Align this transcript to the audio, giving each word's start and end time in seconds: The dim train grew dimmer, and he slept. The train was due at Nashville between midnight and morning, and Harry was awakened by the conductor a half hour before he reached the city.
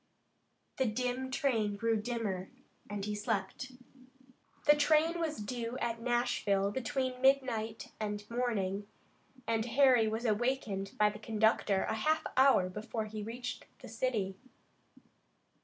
The 0.77 0.87
dim 0.87 1.29
train 1.29 1.75
grew 1.75 1.95
dimmer, 1.95 2.49
and 2.89 3.05
he 3.05 3.13
slept. 3.13 3.71
The 4.65 4.75
train 4.75 5.19
was 5.19 5.37
due 5.37 5.77
at 5.77 6.01
Nashville 6.01 6.71
between 6.71 7.21
midnight 7.21 7.91
and 7.99 8.27
morning, 8.27 8.87
and 9.45 9.63
Harry 9.65 10.07
was 10.07 10.25
awakened 10.25 10.93
by 10.97 11.11
the 11.11 11.19
conductor 11.19 11.83
a 11.83 11.93
half 11.93 12.25
hour 12.35 12.67
before 12.67 13.05
he 13.05 13.21
reached 13.21 13.67
the 13.77 13.87
city. 13.87 14.39